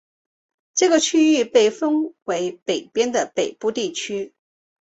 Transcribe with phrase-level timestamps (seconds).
[0.73, 4.33] 这个区域被分为北边的北部地区。